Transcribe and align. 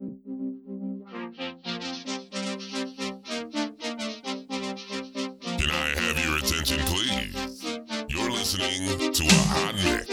Can 0.00 0.10
I 5.70 5.92
have 5.96 6.24
your 6.24 6.38
attention, 6.38 6.78
please? 6.86 7.80
You're 8.08 8.30
listening 8.30 9.12
to 9.12 9.24
a 9.24 9.32
hot 9.32 9.74
mix. 9.74 10.07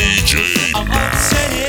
DJ 0.00 0.72
Matt. 0.88 1.59